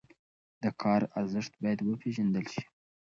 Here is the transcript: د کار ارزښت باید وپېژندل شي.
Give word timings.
د 0.61 0.63
کار 0.81 1.01
ارزښت 1.19 1.53
باید 1.61 1.79
وپېژندل 1.89 2.45
شي. 2.53 2.63